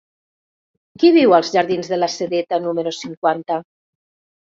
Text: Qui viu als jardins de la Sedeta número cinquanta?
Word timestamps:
Qui 1.03 1.11
viu 1.17 1.35
als 1.37 1.51
jardins 1.55 1.89
de 1.91 1.99
la 1.99 2.09
Sedeta 2.13 2.59
número 2.65 2.95
cinquanta? 3.01 3.59